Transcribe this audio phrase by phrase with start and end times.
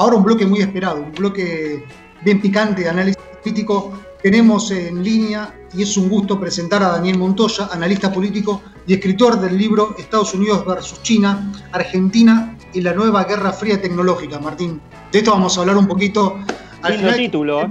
[0.00, 1.84] ahora un bloque muy esperado, un bloque
[2.22, 3.92] bien picante de análisis político.
[4.22, 9.38] Tenemos en línea y es un gusto presentar a Daniel Montoya, analista político y escritor
[9.38, 14.38] del libro Estados Unidos versus China, Argentina y la nueva Guerra Fría Tecnológica.
[14.38, 14.80] Martín,
[15.12, 16.38] de esto vamos a hablar un poquito.
[16.80, 17.68] Al final, título.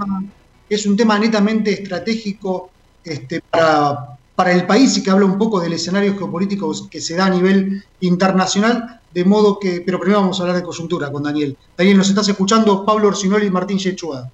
[0.70, 2.70] Es un tema netamente estratégico
[3.04, 7.14] este, para, para el país y que habla un poco del escenario geopolítico que se
[7.14, 11.24] da a nivel internacional, de modo que, pero primero vamos a hablar de coyuntura con
[11.24, 11.58] Daniel.
[11.78, 14.32] Daniel, nos estás escuchando Pablo Orsinoli y Martín Yechua.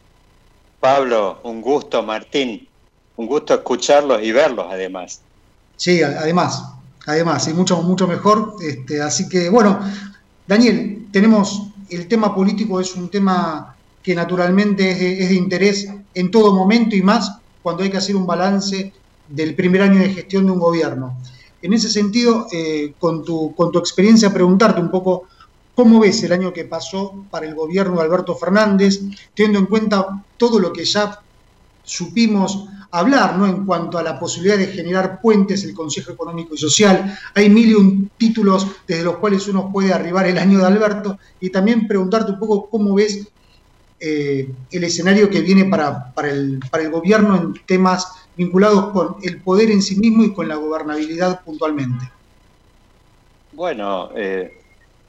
[0.79, 2.67] Pablo, un gusto, Martín,
[3.15, 5.21] un gusto escucharlos y verlos además.
[5.75, 6.63] Sí, además,
[7.07, 8.57] además, y mucho, mucho mejor.
[8.61, 9.79] Este, así que, bueno,
[10.45, 16.53] Daniel, tenemos el tema político, es un tema que naturalmente es de interés en todo
[16.53, 18.93] momento y más cuando hay que hacer un balance
[19.27, 21.17] del primer año de gestión de un gobierno.
[21.61, 25.27] En ese sentido, eh, con, tu, con tu experiencia, preguntarte un poco
[25.73, 29.01] cómo ves el año que pasó para el gobierno de Alberto Fernández,
[29.33, 31.19] teniendo en cuenta todo lo que ya
[31.83, 33.45] supimos hablar ¿no?
[33.45, 37.17] en cuanto a la posibilidad de generar puentes, el Consejo Económico y Social.
[37.33, 41.19] Hay mil y un títulos desde los cuales uno puede arribar el año de Alberto
[41.39, 43.27] y también preguntarte un poco cómo ves
[43.99, 49.17] eh, el escenario que viene para, para, el, para el gobierno en temas vinculados con
[49.23, 52.05] el poder en sí mismo y con la gobernabilidad puntualmente.
[53.53, 54.57] Bueno, eh,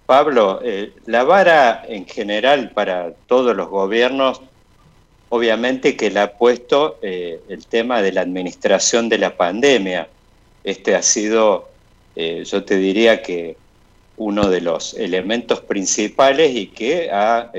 [0.06, 4.40] Pablo, eh, la vara en general para todos los gobiernos,
[5.30, 10.08] obviamente que le ha puesto eh, el tema de la administración de la pandemia.
[10.62, 11.68] Este ha sido,
[12.16, 13.56] yo te diría que
[14.16, 17.52] uno de los elementos principales y que ha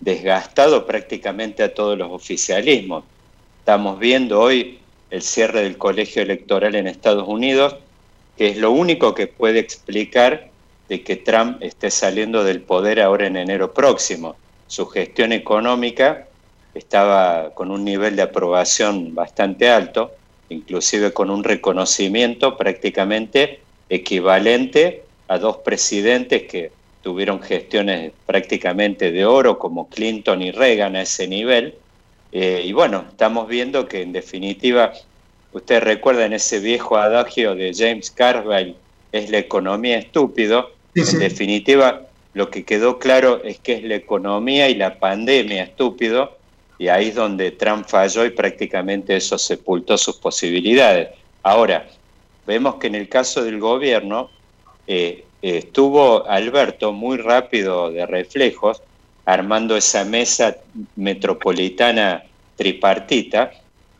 [0.00, 3.04] desgastado prácticamente a todos los oficialismos.
[3.60, 4.78] Estamos viendo hoy
[5.14, 7.76] el cierre del colegio electoral en Estados Unidos,
[8.36, 10.48] que es lo único que puede explicar
[10.88, 14.34] de que Trump esté saliendo del poder ahora en enero próximo.
[14.66, 16.26] Su gestión económica
[16.74, 20.10] estaba con un nivel de aprobación bastante alto,
[20.48, 26.72] inclusive con un reconocimiento prácticamente equivalente a dos presidentes que
[27.02, 31.76] tuvieron gestiones prácticamente de oro como Clinton y Reagan a ese nivel,
[32.36, 34.92] eh, y bueno, estamos viendo que en definitiva,
[35.52, 38.74] ustedes recuerdan ese viejo adagio de James Carville,
[39.12, 40.72] es la economía estúpido.
[40.96, 42.02] En definitiva,
[42.32, 46.36] lo que quedó claro es que es la economía y la pandemia estúpido,
[46.76, 51.10] y ahí es donde Trump falló y prácticamente eso sepultó sus posibilidades.
[51.44, 51.86] Ahora,
[52.48, 54.28] vemos que en el caso del gobierno
[54.88, 58.82] eh, estuvo Alberto muy rápido de reflejos,
[59.24, 60.56] armando esa mesa
[60.96, 62.24] metropolitana
[62.56, 63.52] tripartita,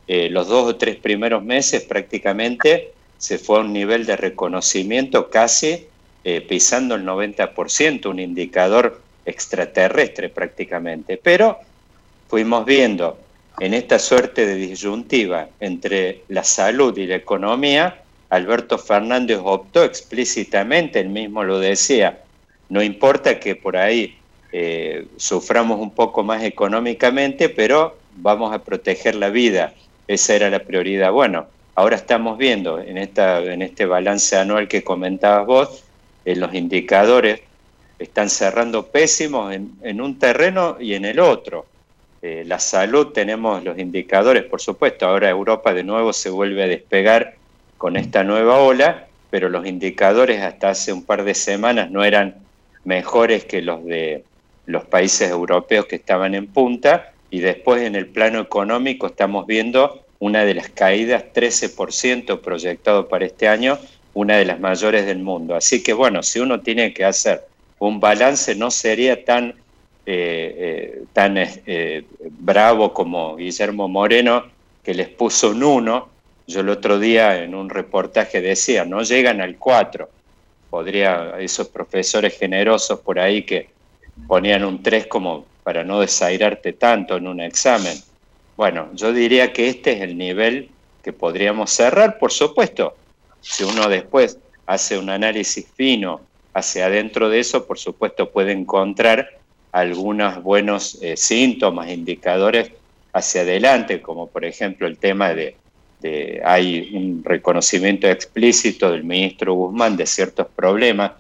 [0.06, 5.30] eh, los dos o tres primeros meses prácticamente se fue a un nivel de reconocimiento
[5.30, 5.86] casi
[6.24, 11.18] eh, pisando el 90%, un indicador extraterrestre prácticamente.
[11.22, 11.58] Pero
[12.28, 13.18] fuimos viendo
[13.60, 21.00] en esta suerte de disyuntiva entre la salud y la economía, Alberto Fernández optó explícitamente,
[21.00, 22.20] él mismo lo decía,
[22.68, 24.16] no importa que por ahí
[24.56, 29.74] eh, suframos un poco más económicamente, pero vamos a proteger la vida.
[30.06, 31.10] Esa era la prioridad.
[31.10, 35.84] Bueno, ahora estamos viendo en, esta, en este balance anual que comentabas vos,
[36.24, 37.40] en los indicadores
[37.98, 41.66] están cerrando pésimos en, un terreno y en el otro.
[42.22, 46.68] Eh, la salud tenemos los indicadores, por supuesto, ahora Europa de nuevo se vuelve a
[46.68, 47.34] despegar
[47.76, 52.36] con esta nueva ola, pero los indicadores hasta hace un par de semanas no eran
[52.84, 54.22] mejores que los de
[54.66, 60.04] los países europeos que estaban en punta y después en el plano económico estamos viendo
[60.18, 63.78] una de las caídas, 13% proyectado para este año,
[64.14, 65.54] una de las mayores del mundo.
[65.54, 67.42] Así que bueno, si uno tiene que hacer
[67.78, 69.54] un balance no sería tan, eh,
[70.06, 72.04] eh, tan eh,
[72.38, 74.44] bravo como Guillermo Moreno,
[74.82, 76.08] que les puso un 1.
[76.46, 80.08] Yo el otro día en un reportaje decía, no llegan al 4.
[80.70, 83.68] Podría, esos profesores generosos por ahí que
[84.26, 87.96] ponían un 3 como para no desairarte tanto en un examen.
[88.56, 90.68] Bueno, yo diría que este es el nivel
[91.02, 92.96] que podríamos cerrar, por supuesto.
[93.40, 96.20] Si uno después hace un análisis fino
[96.52, 99.28] hacia adentro de eso, por supuesto puede encontrar
[99.72, 102.70] algunos buenos eh, síntomas, indicadores
[103.12, 105.56] hacia adelante, como por ejemplo el tema de,
[106.00, 111.12] de, hay un reconocimiento explícito del ministro Guzmán de ciertos problemas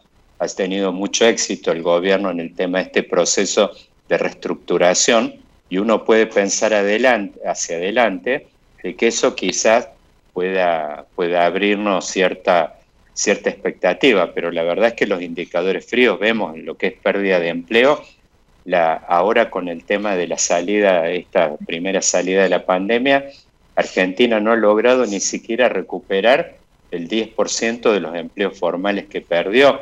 [0.44, 3.72] ha tenido mucho éxito el gobierno en el tema de este proceso
[4.08, 5.34] de reestructuración
[5.68, 8.46] y uno puede pensar hacia adelante
[8.82, 9.88] de que eso quizás
[10.32, 12.78] pueda, pueda abrirnos cierta,
[13.14, 16.94] cierta expectativa, pero la verdad es que los indicadores fríos vemos en lo que es
[16.94, 18.02] pérdida de empleo
[18.72, 23.26] ahora con el tema de la salida, esta primera salida de la pandemia,
[23.76, 26.56] Argentina no ha logrado ni siquiera recuperar
[26.90, 29.80] el 10% de los empleos formales que perdió.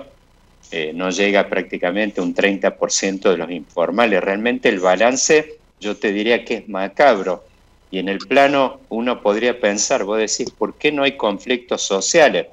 [0.73, 4.23] Eh, no llega prácticamente un 30% de los informales.
[4.23, 7.45] Realmente el balance yo te diría que es macabro.
[7.91, 12.47] Y en el plano uno podría pensar, vos decís, ¿por qué no hay conflictos sociales?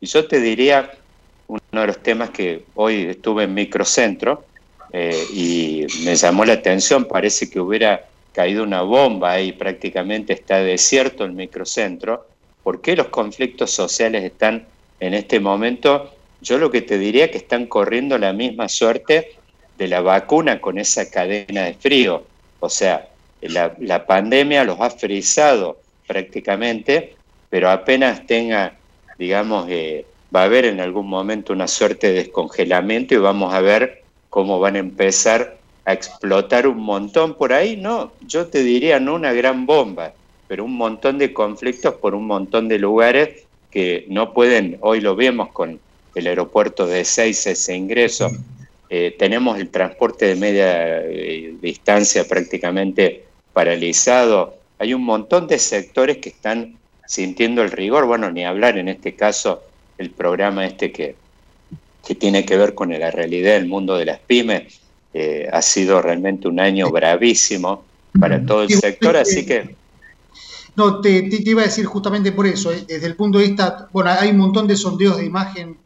[0.00, 0.92] Y yo te diría,
[1.48, 4.44] uno de los temas que hoy estuve en microcentro
[4.92, 10.58] eh, y me llamó la atención, parece que hubiera caído una bomba ahí, prácticamente está
[10.58, 12.28] desierto el microcentro.
[12.62, 14.64] ¿Por qué los conflictos sociales están
[15.00, 16.13] en este momento?
[16.44, 19.32] Yo lo que te diría que están corriendo la misma suerte
[19.78, 22.22] de la vacuna con esa cadena de frío.
[22.60, 23.08] O sea,
[23.40, 27.16] la, pandemia los ha frizado prácticamente,
[27.48, 28.74] pero apenas tenga,
[29.18, 30.04] digamos, eh,
[30.34, 34.60] va a haber en algún momento una suerte de descongelamiento y vamos a ver cómo
[34.60, 35.56] van a empezar
[35.86, 40.12] a explotar un montón por ahí, no, yo te diría no una gran bomba,
[40.46, 45.14] pero un montón de conflictos por un montón de lugares que no pueden, hoy lo
[45.14, 45.78] vemos con
[46.14, 48.30] el aeropuerto de Seis, ese ingreso,
[48.90, 54.56] eh, tenemos el transporte de media eh, distancia prácticamente paralizado.
[54.78, 56.76] Hay un montón de sectores que están
[57.06, 59.62] sintiendo el rigor, bueno, ni hablar en este caso
[59.98, 61.16] el programa este que,
[62.06, 64.80] que tiene que ver con la realidad del mundo de las pymes.
[65.12, 67.84] Eh, ha sido realmente un año bravísimo
[68.18, 69.74] para todo el sector, así que...
[70.76, 74.10] No, te, te, iba a decir justamente por eso, desde el punto de vista, bueno,
[74.10, 75.76] hay un montón de sondeos de imagen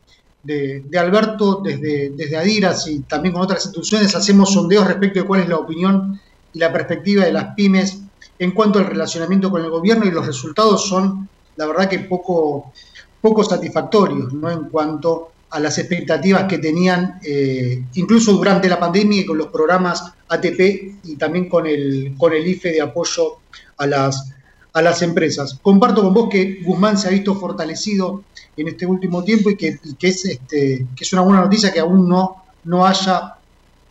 [0.43, 5.43] de, Alberto desde, desde Adiras y también con otras instituciones hacemos sondeos respecto de cuál
[5.43, 6.21] es la opinión
[6.53, 8.01] y la perspectiva de las pymes
[8.39, 12.73] en cuanto al relacionamiento con el gobierno y los resultados son, la verdad que poco,
[13.21, 14.51] poco satisfactorios, ¿no?
[14.51, 19.49] En cuanto a las expectativas que tenían, eh, incluso durante la pandemia y con los
[19.49, 23.39] programas ATP y también con el, con el IFE de apoyo
[23.79, 24.35] a las,
[24.79, 25.59] a las empresas.
[25.61, 28.23] Comparto con vos que Guzmán se ha visto fortalecido
[28.57, 32.09] en este último tiempo y que, es, este, que es una buena noticia que aún
[32.09, 33.35] no, no haya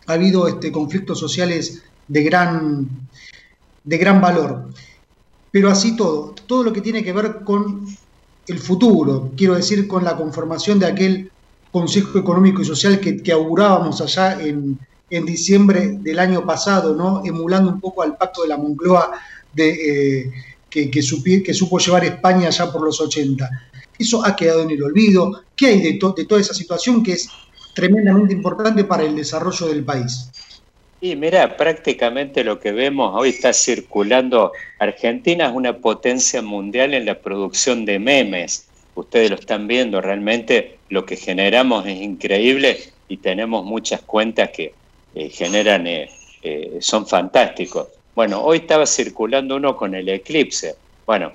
[0.06, 2.88] habido este, conflictos sociales de gran,
[3.84, 4.70] de gran valor.
[5.50, 7.86] Pero así todo, todo lo que tiene que ver con
[8.46, 11.30] el futuro, quiero decir, con la conformación de aquel
[11.70, 14.78] Consejo Económico y Social que, que augurábamos allá en,
[15.10, 17.22] en, diciembre del año pasado, ¿no?
[17.26, 19.12] emulando un poco al pacto de la Moncloa
[19.52, 20.32] de, eh,
[20.70, 23.48] que, supo llevar España ya por los 80
[23.98, 25.42] eso ha quedado en el olvido.
[25.56, 27.28] ¿Qué hay de, de toda esa situación que es
[27.74, 30.30] tremendamente importante para el desarrollo del país?
[31.00, 34.52] Y mira, prácticamente lo que vemos hoy está circulando.
[34.78, 38.66] Argentina es una potencia mundial en la producción de memes.
[38.94, 44.74] Ustedes lo están viendo, realmente lo que generamos es increíble y tenemos muchas cuentas que
[45.14, 46.10] eh, generan, eh,
[46.42, 47.86] eh, son fantásticos.
[48.18, 50.74] Bueno, hoy estaba circulando uno con el eclipse.
[51.06, 51.30] Bueno,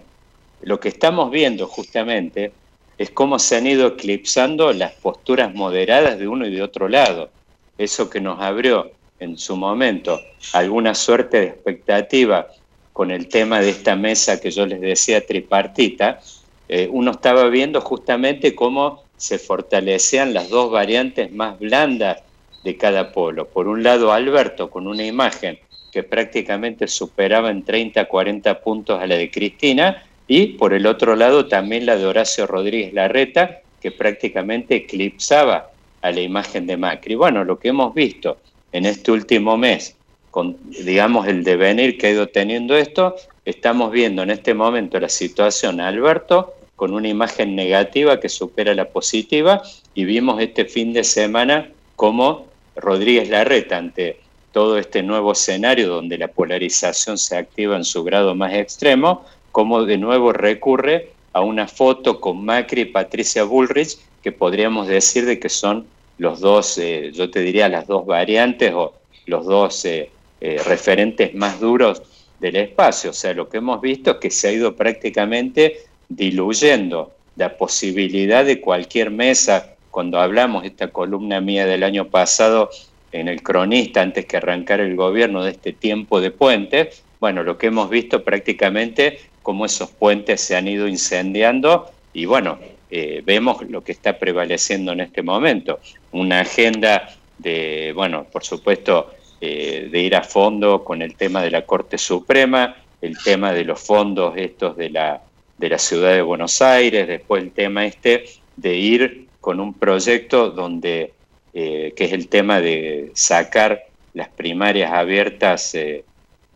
[0.63, 2.51] lo que estamos viendo justamente
[2.97, 7.29] es cómo se han ido eclipsando las posturas moderadas de uno y de otro lado.
[7.77, 8.91] Eso que nos abrió
[9.21, 10.19] en su momento
[10.51, 12.47] alguna suerte de expectativa
[12.91, 16.19] con el tema de esta mesa que yo les decía tripartita,
[16.67, 22.17] eh, uno estaba viendo justamente cómo se fortalecían las dos variantes más blandas
[22.65, 23.47] de cada polo.
[23.47, 25.57] Por un lado, Alberto con una imagen
[25.93, 31.15] que prácticamente superaba en 30, 40 puntos a la de Cristina, y por el otro
[31.15, 35.69] lado también la de Horacio Rodríguez Larreta, que prácticamente eclipsaba
[36.01, 37.15] a la imagen de Macri.
[37.15, 38.37] Bueno, lo que hemos visto
[38.71, 39.95] en este último mes,
[40.31, 45.09] con digamos el devenir que ha ido teniendo esto, estamos viendo en este momento la
[45.09, 49.61] situación Alberto con una imagen negativa que supera la positiva
[49.93, 54.22] y vimos este fin de semana cómo Rodríguez Larreta ante
[54.53, 59.83] todo este nuevo escenario donde la polarización se activa en su grado más extremo, cómo
[59.83, 65.39] de nuevo recurre a una foto con Macri y Patricia Bullrich, que podríamos decir de
[65.39, 65.87] que son
[66.19, 68.93] los dos, eh, yo te diría las dos variantes o
[69.25, 72.03] los dos eh, eh, referentes más duros
[72.39, 73.09] del espacio.
[73.09, 78.45] O sea, lo que hemos visto es que se ha ido prácticamente diluyendo la posibilidad
[78.45, 79.75] de cualquier mesa.
[79.89, 82.69] Cuando hablamos esta columna mía del año pasado
[83.13, 87.57] en el cronista, antes que arrancar el gobierno de este tiempo de puentes, bueno, lo
[87.57, 92.57] que hemos visto prácticamente cómo esos puentes se han ido incendiando y bueno,
[92.89, 95.79] eh, vemos lo que está prevaleciendo en este momento.
[96.11, 101.51] Una agenda de, bueno, por supuesto, eh, de ir a fondo con el tema de
[101.51, 105.21] la Corte Suprema, el tema de los fondos estos de la,
[105.57, 110.51] de la ciudad de Buenos Aires, después el tema este de ir con un proyecto
[110.51, 111.13] donde,
[111.55, 116.03] eh, que es el tema de sacar las primarias abiertas eh,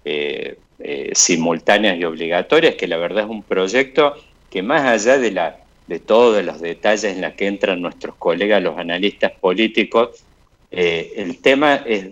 [0.03, 4.15] eh, simultáneas y obligatorias, que la verdad es un proyecto
[4.49, 8.63] que más allá de, la, de todos los detalles en los que entran nuestros colegas,
[8.63, 10.23] los analistas políticos,
[10.71, 12.09] el tema es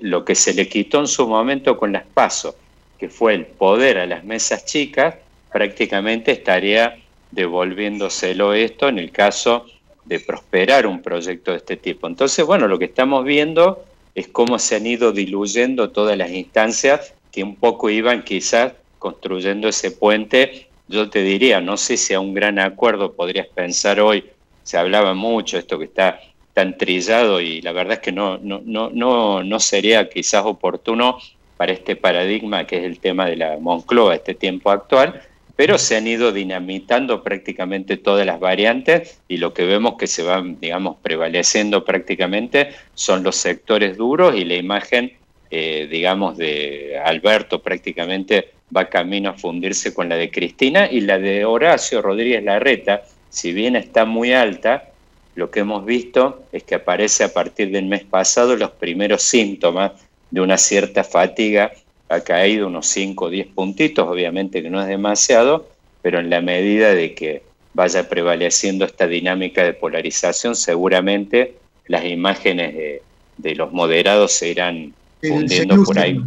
[0.00, 2.56] lo que se le quitó en su momento con las PASO,
[2.98, 5.16] que fue el poder a las mesas chicas,
[5.52, 6.98] prácticamente estaría
[7.32, 9.66] devolviéndoselo esto en el caso
[10.04, 12.06] de prosperar un proyecto de este tipo.
[12.06, 17.14] Entonces, bueno, lo que estamos viendo es cómo se han ido diluyendo todas las instancias
[17.30, 20.68] que un poco iban quizás construyendo ese puente.
[20.88, 24.24] Yo te diría, no sé si a un gran acuerdo podrías pensar hoy,
[24.62, 26.20] se hablaba mucho esto que está
[26.52, 31.18] tan trillado y la verdad es que no, no, no, no, no sería quizás oportuno
[31.56, 35.22] para este paradigma que es el tema de la Moncloa, este tiempo actual,
[35.56, 40.22] pero se han ido dinamitando prácticamente todas las variantes y lo que vemos que se
[40.22, 45.12] van, digamos, prevaleciendo prácticamente son los sectores duros y la imagen,
[45.50, 51.18] eh, digamos, de Alberto prácticamente va camino a fundirse con la de Cristina y la
[51.18, 54.88] de Horacio Rodríguez Larreta, si bien está muy alta,
[55.34, 59.92] lo que hemos visto es que aparece a partir del mes pasado los primeros síntomas
[60.30, 61.72] de una cierta fatiga
[62.12, 65.66] ha caído unos 5 o 10 puntitos, obviamente que no es demasiado,
[66.02, 67.42] pero en la medida de que
[67.72, 71.54] vaya prevaleciendo esta dinámica de polarización, seguramente
[71.86, 73.00] las imágenes
[73.38, 74.92] de, los moderados se irán
[75.22, 76.20] fundiendo por ahí.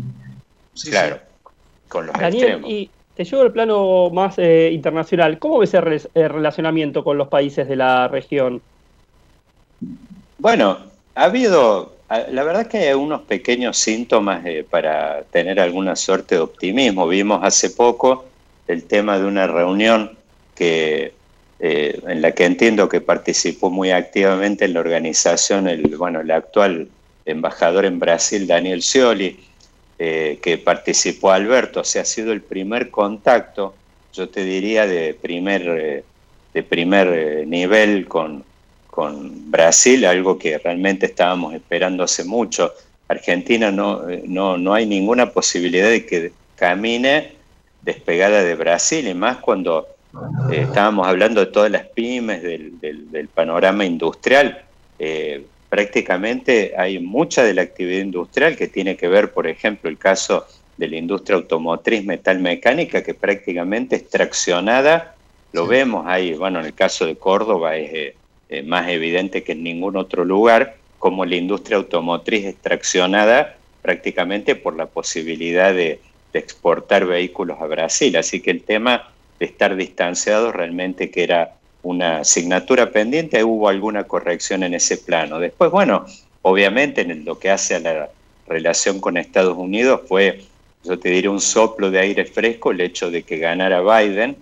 [0.89, 1.19] claro,
[1.87, 2.69] con los extremos.
[2.69, 5.37] Y te llevo al plano más eh, internacional.
[5.37, 8.61] ¿Cómo ves el, el relacionamiento con los países de la región?
[10.39, 10.79] Bueno,
[11.13, 16.41] ha habido la verdad que hay unos pequeños síntomas eh, para tener alguna suerte de
[16.41, 17.07] optimismo.
[17.07, 18.25] Vimos hace poco
[18.67, 20.11] el tema de una reunión
[20.53, 21.13] que,
[21.59, 26.29] eh, en la que entiendo que participó muy activamente en la organización el, bueno, el
[26.31, 26.89] actual
[27.25, 29.39] embajador en Brasil, Daniel Scioli,
[29.97, 31.79] eh, que participó Alberto.
[31.79, 33.73] O sea, ha sido el primer contacto,
[34.13, 36.03] yo te diría, de primer,
[36.53, 38.43] de primer nivel con,
[38.95, 42.73] con Brasil, algo que realmente estábamos esperando hace mucho.
[43.09, 47.33] Argentina no, eh, no, no hay ninguna posibilidad de que camine
[47.81, 49.85] despegada de Brasil, y más cuando
[50.49, 54.63] eh, estábamos hablando de todas las pymes, del, del, panorama industrial.
[54.97, 59.97] Eh, prácticamente hay mucha de la actividad industrial que tiene que ver, por ejemplo, el
[59.97, 60.45] caso
[60.77, 65.15] de la industria automotriz metalmecánica, que prácticamente es traccionada,
[65.51, 68.15] lo vemos ahí, bueno, en el caso de Córdoba es eh,
[68.63, 74.75] más evidente que en ningún otro lugar, como la industria automotriz es traccionada prácticamente por
[74.75, 75.99] la posibilidad de,
[76.33, 78.17] exportar vehículos a Brasil.
[78.17, 79.09] Así que el tema
[79.39, 85.39] de estar distanciados realmente que era una asignatura pendiente, hubo alguna corrección en ese plano.
[85.39, 86.05] Después, bueno,
[86.41, 88.09] obviamente en lo que hace a la
[88.47, 90.41] relación con Estados Unidos fue,
[90.83, 94.35] yo te diré, un soplo de aire fresco el hecho de que ganara Biden,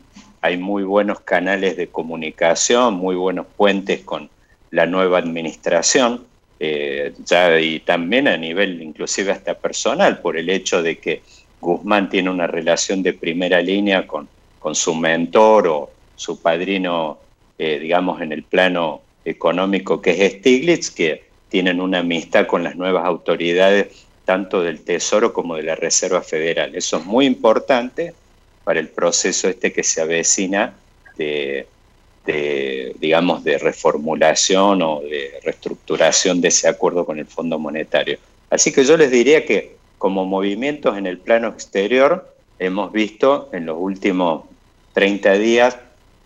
[0.43, 4.29] hay muy buenos canales de comunicación, muy buenos puentes con
[4.71, 6.25] la nueva administración,
[6.59, 11.21] eh, ya y también a nivel inclusive hasta personal, por el hecho de que
[11.62, 14.27] Guzmán tiene una relación de primera línea con,
[14.59, 17.19] con su mentor o su padrino,
[17.57, 22.75] eh, digamos, en el plano económico que es Stiglitz, que tienen una amistad con las
[22.75, 26.75] nuevas autoridades tanto del Tesoro como de la Reserva Federal.
[26.75, 28.13] Eso es muy importante
[28.63, 30.74] para el proceso este que se avecina
[31.17, 31.67] de,
[33.00, 38.17] digamos, de reformulación o de reestructuración de ese acuerdo con el Fondo Monetario.
[38.50, 43.65] Así que yo les diría que como movimientos en el plano exterior hemos visto en
[43.65, 44.43] los últimos
[44.93, 45.77] 30 días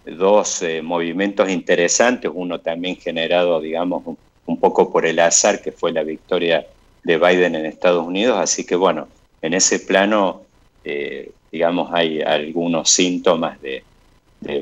[0.06, 4.04] dos eh, movimientos interesantes, uno también generado, digamos,
[4.46, 6.66] un, poco por el azar, que fue la victoria
[7.04, 8.38] de Biden en Estados Unidos.
[8.40, 9.08] Así que bueno,
[9.42, 10.44] en ese plano
[10.86, 13.84] eh, digamos, hay algunos síntomas de,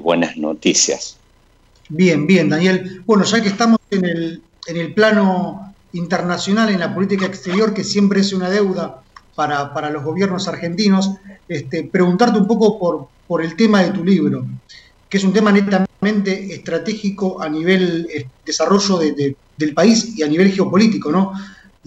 [0.02, 1.18] buenas noticias.
[1.90, 3.02] Bien, bien, Daniel.
[3.06, 7.84] Bueno, ya que estamos en el, en el plano internacional, en la política exterior, que
[7.84, 9.04] siempre es una deuda
[9.36, 11.12] para, los gobiernos argentinos,
[11.48, 14.46] este, preguntarte un poco por, por el tema de tu libro,
[15.10, 20.52] que es un tema netamente estratégico a nivel eh, desarrollo del país y a nivel
[20.52, 21.34] geopolítico, ¿no?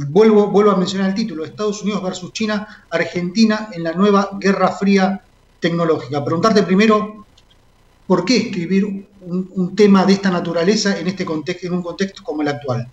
[0.07, 5.21] Vuelvo, a mencionar el título, Estados Unidos versus China, Argentina en la nueva Guerra Fría
[5.59, 6.25] tecnológica.
[6.25, 7.27] Preguntarte primero,
[8.07, 12.43] ¿por qué escribir un, tema de esta naturaleza en, este contexto, en un contexto como
[12.43, 12.87] el actual?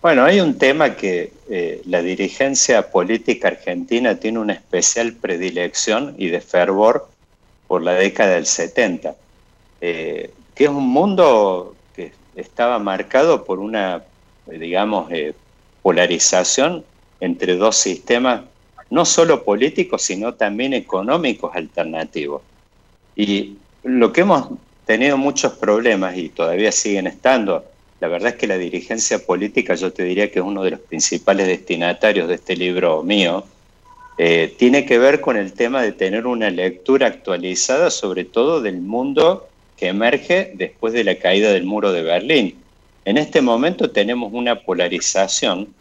[0.00, 6.28] Bueno, hay un tema que eh, la dirigencia política argentina tiene una especial predilección y
[6.28, 7.06] de fervor
[7.66, 9.14] por la década del 70,
[9.82, 14.04] eh, que es un mundo que estaba marcado por una,
[14.46, 15.34] digamos, eh,
[15.88, 16.84] polarización
[17.18, 18.42] entre dos sistemas,
[18.90, 22.42] no solo políticos, sino también económicos alternativos.
[23.16, 24.50] Y lo que hemos
[24.84, 27.64] tenido muchos problemas y todavía siguen estando,
[28.00, 30.80] la verdad es que la dirigencia política, yo te diría que es uno de los
[30.80, 33.44] principales destinatarios de este libro mío,
[34.18, 38.82] eh, tiene que ver con el tema de tener una lectura actualizada, sobre todo del
[38.82, 42.58] mundo que emerge después de la caída del muro de Berlín.
[43.06, 45.77] En este momento tenemos una polarización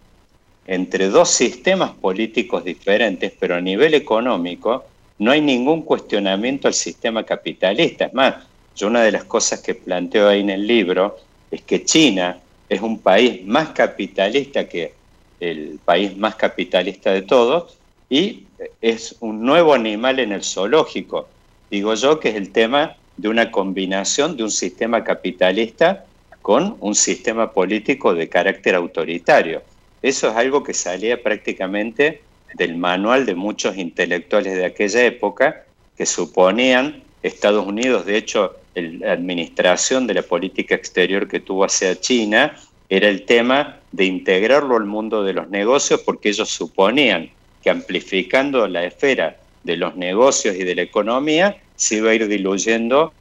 [0.67, 4.85] entre dos sistemas políticos diferentes, pero a nivel económico
[5.19, 8.05] no hay ningún cuestionamiento al sistema capitalista.
[8.05, 8.35] Es más,
[8.75, 11.17] yo una de las cosas que planteo ahí en el libro
[11.49, 12.37] es que China
[12.69, 14.93] es un país más capitalista que
[15.39, 17.77] el país más capitalista de todos
[18.09, 18.43] y
[18.81, 21.27] es un nuevo animal en el zoológico.
[21.69, 26.05] Digo yo que es el tema de una combinación de un sistema capitalista
[26.41, 29.61] con un sistema político de carácter autoritario.
[30.07, 32.21] Eso es algo que salía prácticamente
[32.53, 35.65] del manual de muchos intelectuales de aquella época
[35.97, 41.99] que suponían Estados Unidos, de hecho, la administración de la política exterior que tuvo hacia
[41.99, 47.29] China era el tema de integrarlo al mundo de los negocios porque ellos suponían
[47.61, 49.35] que amplificando la esfera
[49.65, 53.11] de los negocios y de la economía se iba a ir diluyendo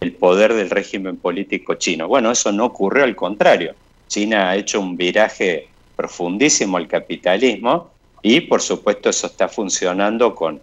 [0.00, 2.08] el poder del régimen político chino.
[2.08, 3.76] Bueno, eso no ocurrió, al contrario.
[4.08, 7.90] China ha hecho un viraje profundísimo al capitalismo
[8.22, 10.60] y por supuesto eso está funcionando con,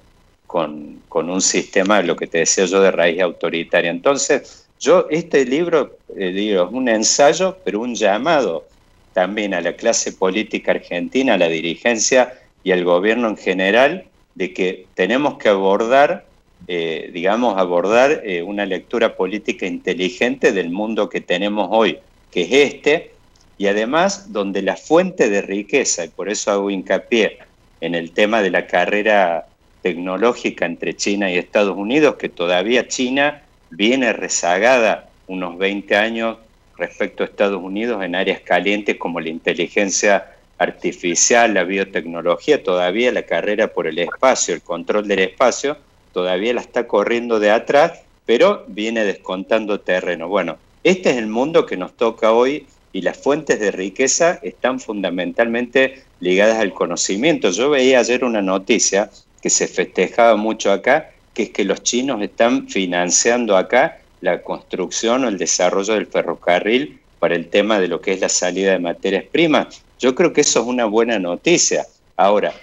[0.48, 3.90] con, un sistema, lo que te decía yo, de raíz autoritaria.
[3.90, 8.66] Entonces, yo, este libro, eh, digo, es un ensayo, pero un llamado
[9.14, 14.54] también a la clase política argentina, a la dirigencia, y al gobierno en general de
[14.54, 16.26] que tenemos que abordar,
[16.68, 22.00] eh, digamos, abordar eh, una lectura política inteligente del mundo que tenemos hoy,
[22.32, 23.12] que es este,
[23.58, 27.40] y además donde la fuente de riqueza, y por eso hago hincapié
[27.82, 29.48] en el tema de la carrera
[29.82, 36.38] tecnológica entre China y Estados Unidos, que todavía China viene rezagada unos 20 años
[36.78, 43.24] respecto a Estados Unidos en áreas calientes como la inteligencia artificial, la biotecnología, todavía la
[43.24, 45.78] carrera por el espacio, el control del espacio,
[46.14, 50.28] todavía la está corriendo de atrás, pero viene descontando terreno.
[50.28, 54.80] Bueno, este es el mundo que nos toca hoy y las fuentes de riqueza están
[54.80, 57.50] fundamentalmente ligadas al conocimiento.
[57.50, 59.10] Yo veía ayer una noticia
[59.42, 65.26] que se festejaba mucho acá, que es que los chinos están financiando acá la construcción
[65.26, 68.80] o el desarrollo del ferrocarril para el tema de lo que es la salida de
[68.80, 69.84] materias primas.
[70.00, 71.88] Yo creo que eso es una buena noticia.
[72.16, 72.54] Ahora,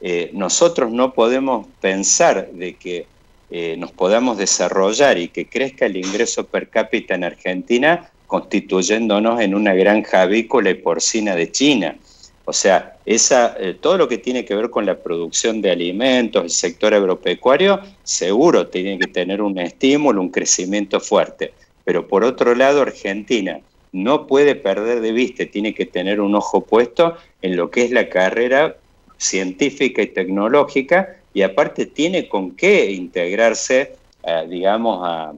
[0.00, 3.06] eh, nosotros no podemos pensar de que
[3.50, 9.56] eh, nos podamos desarrollar y que crezca el ingreso per cápita en Argentina constituyéndonos en
[9.56, 11.96] una granja avícola y porcina de China.
[12.44, 16.44] O sea, esa, eh, todo lo que tiene que ver con la producción de alimentos,
[16.44, 21.52] el sector agropecuario, seguro tiene que tener un estímulo, un crecimiento fuerte.
[21.84, 23.58] Pero por otro lado, Argentina,
[23.90, 27.90] no puede perder de vista, tiene que tener un ojo puesto en lo que es
[27.90, 28.76] la carrera
[29.18, 35.32] científica y tecnológica y aparte tiene con qué integrarse, eh, digamos, a,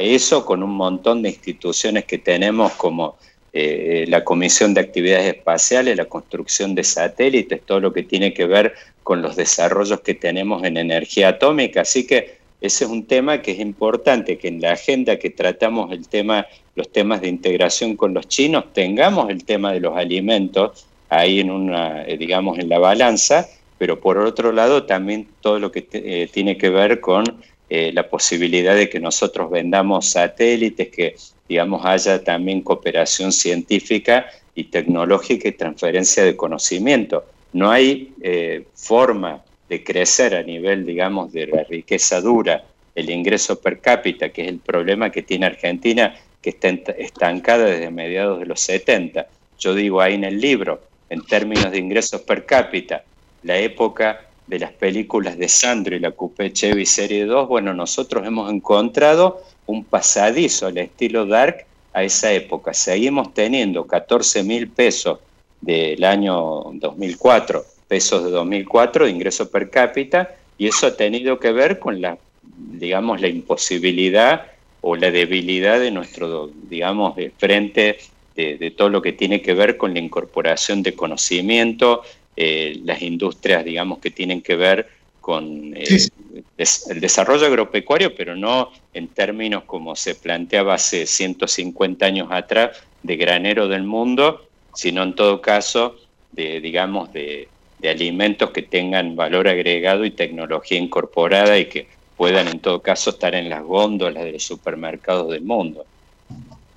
[0.00, 3.16] eso con un montón de instituciones que tenemos como
[3.52, 8.46] eh, la Comisión de Actividades Espaciales, la construcción de satélites, todo lo que tiene que
[8.46, 11.80] ver con los desarrollos que tenemos en energía atómica.
[11.80, 15.92] Así que ese es un tema que es importante, que en la agenda que tratamos
[15.92, 20.86] el tema, los temas de integración con los chinos, tengamos el tema de los alimentos
[21.08, 25.72] ahí en una, eh, digamos, en la balanza, pero por otro lado también todo lo
[25.72, 27.24] que eh, tiene que ver con
[27.68, 31.16] eh, la posibilidad de que nosotros vendamos satélites, que
[31.48, 37.24] digamos haya también cooperación científica y tecnológica y transferencia de conocimiento.
[37.52, 38.12] No hay
[38.74, 44.42] forma de crecer a nivel, digamos, de la riqueza dura, el ingreso per cápita, que
[44.42, 49.26] es el problema que tiene Argentina, que está estancada desde mediados de los 70.
[49.58, 53.04] Yo digo ahí en el libro, en términos de ingresos per cápita,
[53.42, 58.26] la época de las películas de Sandro y la Coupé Chevy Serie 2, bueno, nosotros
[58.26, 62.72] hemos encontrado un pasadizo al estilo Dark a esa época.
[62.72, 65.18] Seguimos teniendo 14 mil pesos
[65.60, 71.52] del año 2004 pesos de 2004 de ingreso per cápita y eso ha tenido que
[71.52, 74.46] ver con la, digamos, la imposibilidad
[74.80, 77.98] o la debilidad de nuestro, digamos, de frente
[78.36, 82.02] de, todo lo que tiene que ver con la incorporación de conocimiento,
[82.40, 84.88] eh, las industrias, digamos, que tienen que ver
[85.20, 86.06] con eh,
[86.56, 93.16] el desarrollo agropecuario, pero no en términos como se planteaba hace 150 años atrás de
[93.16, 95.96] granero del mundo, sino en todo caso
[96.30, 97.48] de, digamos, de,
[97.80, 103.10] de alimentos que tengan valor agregado y tecnología incorporada y que puedan en todo caso
[103.10, 105.84] estar en las góndolas de los supermercados del mundo.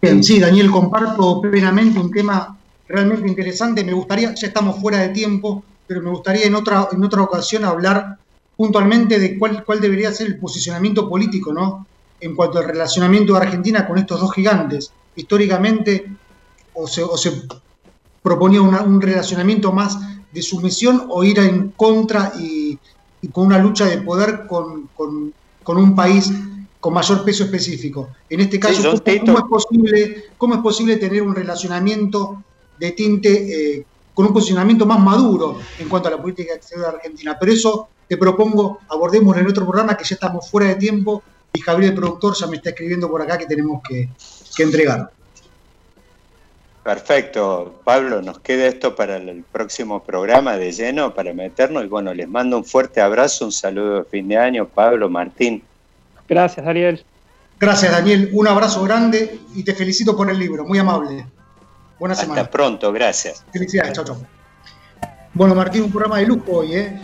[0.02, 2.58] Bien, sí, Daniel, comparto plenamente un tema
[2.92, 3.84] realmente interesante.
[3.84, 7.66] Me gustaría, ya estamos fuera de tiempo, pero me gustaría en otra, en otra ocasión
[7.66, 8.18] hablar
[8.56, 11.88] puntualmente de cuál, cuál debería ser el posicionamiento político, ¿no?
[12.20, 14.92] En cuanto al relacionamiento de Argentina con estos dos gigantes.
[15.16, 16.06] Históricamente,
[16.74, 17.44] o se, o se
[18.22, 19.98] proponía un relacionamiento más
[20.32, 22.78] de sumisión o ir en contra y,
[23.32, 24.90] con una lucha de poder con,
[25.68, 26.32] un país
[26.80, 28.10] con mayor peso específico.
[28.30, 28.82] En este caso,
[29.26, 32.44] ¿cómo, es posible, ¿cómo es posible tener un relacionamiento
[32.82, 33.30] de tinte
[33.78, 37.38] eh, con un posicionamiento más maduro en cuanto a la política exterior de Argentina?
[37.40, 41.62] Pero eso te propongo, abordemos en otro programa que ya estamos fuera de tiempo y
[41.62, 44.10] Javier, el productor, ya me está escribiendo por acá que tenemos que,
[44.56, 45.12] que entregar.
[46.84, 52.12] Perfecto, Pablo, nos queda esto para el próximo programa de lleno para meternos y bueno,
[52.14, 55.62] les mando un fuerte abrazo, un saludo de fin de año, Pablo, Martín.
[56.28, 57.04] Gracias, Daniel.
[57.60, 61.24] Gracias, Daniel, un abrazo grande y te felicito por el libro, muy amable.
[62.02, 62.42] Buena semana.
[62.42, 63.46] Hasta pronto, gracias.
[63.54, 64.18] Felicidades, chao, chao.
[65.36, 67.00] Bueno, Martín, un programa de lujo hoy, ¿eh?